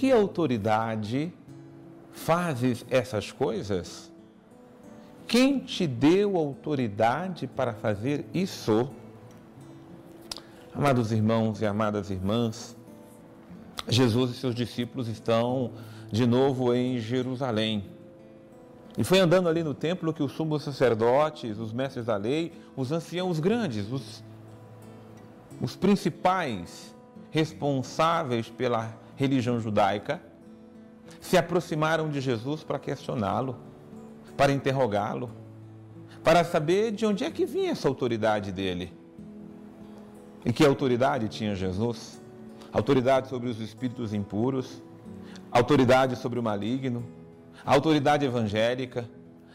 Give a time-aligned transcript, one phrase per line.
[0.00, 1.30] que autoridade
[2.10, 4.10] fazes essas coisas?
[5.28, 8.88] Quem te deu autoridade para fazer isso?
[10.74, 12.74] Amados irmãos e amadas irmãs,
[13.86, 15.72] Jesus e seus discípulos estão
[16.10, 17.84] de novo em Jerusalém.
[18.96, 22.90] E foi andando ali no templo que os sumos sacerdotes, os mestres da lei, os
[22.90, 24.24] anciãos grandes, os,
[25.60, 26.96] os principais
[27.30, 30.22] responsáveis pela religião judaica,
[31.20, 33.54] se aproximaram de Jesus para questioná-lo,
[34.34, 35.30] para interrogá-lo,
[36.24, 38.90] para saber de onde é que vinha essa autoridade dele.
[40.42, 42.18] E que autoridade tinha Jesus?
[42.72, 44.82] Autoridade sobre os espíritos impuros,
[45.52, 47.04] autoridade sobre o maligno,
[47.62, 49.06] autoridade evangélica,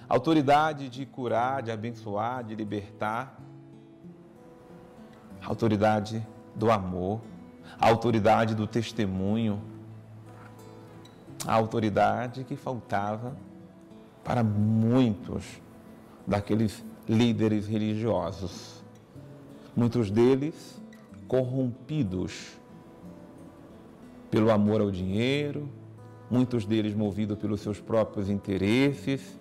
[0.07, 3.39] autoridade de curar, de abençoar, de libertar,
[5.43, 7.19] autoridade do amor,
[7.79, 9.61] autoridade do testemunho,
[11.45, 13.35] a autoridade que faltava
[14.23, 15.61] para muitos
[16.25, 18.75] daqueles líderes religiosos
[19.75, 20.81] muitos deles
[21.27, 22.57] corrompidos
[24.31, 25.69] pelo amor ao dinheiro,
[26.29, 29.37] muitos deles movidos pelos seus próprios interesses,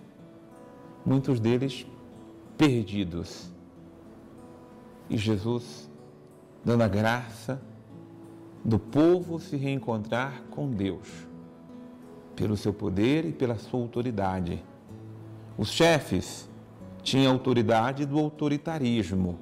[1.05, 1.85] muitos deles
[2.57, 3.49] perdidos.
[5.09, 5.89] E Jesus
[6.63, 7.61] dando a graça
[8.65, 11.07] do povo se reencontrar com Deus,
[12.35, 14.63] pelo seu poder e pela sua autoridade.
[15.55, 16.49] Os chefes
[17.03, 19.37] tinham autoridade do autoritarismo,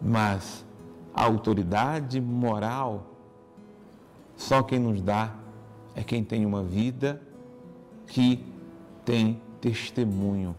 [0.00, 0.64] mas
[1.12, 3.04] a autoridade moral,
[4.36, 5.34] só quem nos dá
[5.96, 7.20] é quem tem uma vida
[8.06, 8.44] que
[9.04, 10.54] tem testemunho,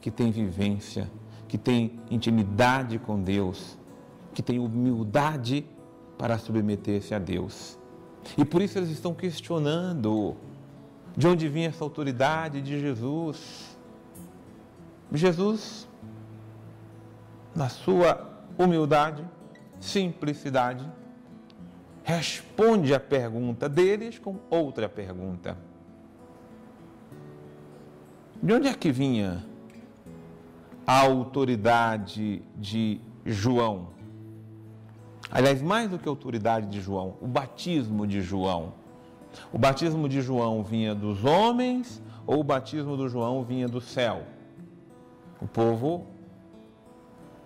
[0.00, 1.10] que tem vivência,
[1.48, 3.76] que tem intimidade com Deus,
[4.32, 5.66] que tem humildade
[6.18, 7.78] para submeter-se a Deus.
[8.36, 10.36] E por isso eles estão questionando
[11.16, 13.78] de onde vinha essa autoridade de Jesus.
[15.12, 15.88] Jesus,
[17.54, 19.24] na sua humildade,
[19.80, 20.86] simplicidade,
[22.02, 25.56] responde a pergunta deles com outra pergunta.
[28.42, 29.44] De onde é que vinha
[30.86, 33.97] a autoridade de João?
[35.30, 38.72] Aliás, mais do que a autoridade de João, o batismo de João.
[39.52, 44.22] O batismo de João vinha dos homens ou o batismo do João vinha do céu?
[45.40, 46.06] O povo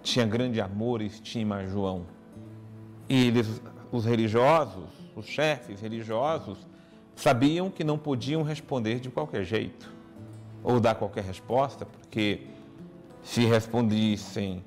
[0.02, 2.06] tinha grande amor e estima a João.
[3.08, 3.60] E eles,
[3.90, 6.58] os religiosos, os chefes religiosos,
[7.14, 9.92] sabiam que não podiam responder de qualquer jeito
[10.62, 12.46] ou dar qualquer resposta, porque
[13.22, 14.64] se respondissem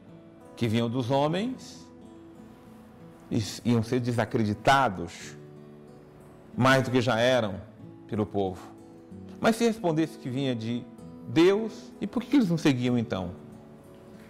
[0.55, 1.84] que vinham dos homens,
[3.63, 5.35] iam ser desacreditados
[6.55, 7.55] mais do que já eram
[8.07, 8.61] pelo povo.
[9.39, 10.85] Mas se respondesse que vinha de
[11.27, 13.45] Deus, e por que eles não seguiam então?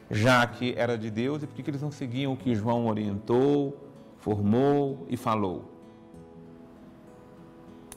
[0.10, 3.78] já que era de Deus e por que eles não seguiam o que João orientou,
[4.18, 5.72] formou e falou?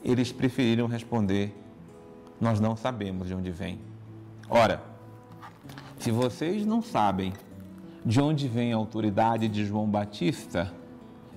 [0.03, 1.55] Eles preferiram responder:
[2.39, 3.79] Nós não sabemos de onde vem.
[4.49, 4.81] Ora,
[5.99, 7.33] se vocês não sabem
[8.05, 10.73] de onde vem a autoridade de João Batista,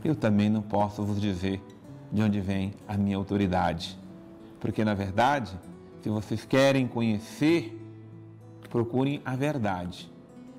[0.05, 1.63] eu também não posso vos dizer
[2.11, 3.99] de onde vem a minha autoridade.
[4.61, 5.59] Porque, na verdade,
[6.01, 7.79] se vocês querem conhecer,
[8.69, 10.11] procurem a verdade.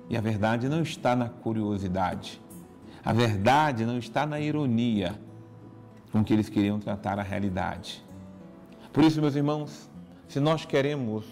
[0.08, 2.40] E a verdade não está na curiosidade.
[3.04, 5.18] A verdade não está na ironia
[6.10, 8.04] com que eles queriam tratar a realidade.
[8.92, 9.90] Por isso, meus irmãos,
[10.28, 11.24] se nós queremos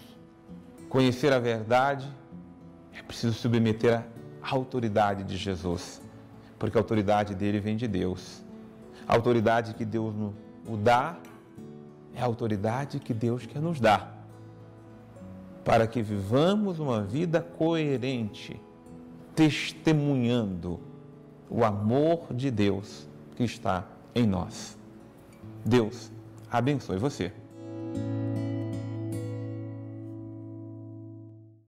[0.89, 2.07] conhecer a verdade,
[2.93, 4.03] é preciso submeter
[4.41, 6.01] à autoridade de Jesus,
[6.63, 8.41] porque a autoridade dele vem de Deus.
[9.05, 11.17] A autoridade que Deus nos dá
[12.15, 14.25] é a autoridade que Deus quer nos dar
[15.65, 18.61] para que vivamos uma vida coerente,
[19.35, 20.79] testemunhando
[21.49, 24.77] o amor de Deus que está em nós.
[25.65, 26.13] Deus
[26.49, 27.33] abençoe você.